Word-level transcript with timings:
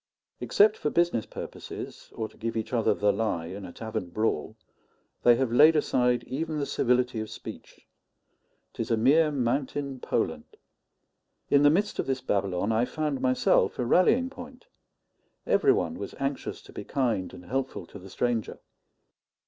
Except 0.39 0.77
for 0.77 0.89
business 0.89 1.27
purposes, 1.27 2.09
or 2.15 2.27
to 2.27 2.35
give 2.35 2.57
each 2.57 2.73
other 2.73 2.95
the 2.95 3.13
lie 3.13 3.45
in 3.45 3.65
a 3.65 3.71
tavern 3.71 4.09
brawl, 4.09 4.57
they 5.21 5.35
have 5.35 5.51
laid 5.51 5.75
aside 5.75 6.23
even 6.23 6.57
the 6.57 6.65
civility 6.65 7.19
of 7.19 7.29
speech. 7.29 7.85
'Tis 8.73 8.89
a 8.89 8.97
mere 8.97 9.31
mountain 9.31 9.99
Poland. 9.99 10.57
In 11.51 11.61
the 11.61 11.69
midst 11.69 11.99
of 11.99 12.07
this 12.07 12.19
Babylon 12.19 12.71
I 12.71 12.83
found 12.83 13.21
myself 13.21 13.77
a 13.77 13.85
rallying 13.85 14.31
point; 14.31 14.65
every 15.45 15.71
one 15.71 15.99
was 15.99 16.15
anxious 16.19 16.63
to 16.63 16.73
be 16.73 16.83
kind 16.83 17.31
and 17.31 17.45
helpful 17.45 17.85
to 17.85 17.99
the 17.99 18.09
stranger. 18.09 18.57